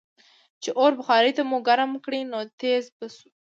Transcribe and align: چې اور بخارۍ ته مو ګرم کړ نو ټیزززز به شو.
چې 0.61 0.69
اور 0.79 0.91
بخارۍ 0.99 1.31
ته 1.37 1.43
مو 1.49 1.57
ګرم 1.67 1.91
کړ 2.03 2.13
نو 2.31 2.39
ټیزززز 2.59 2.87
به 2.97 3.07
شو. 3.15 3.29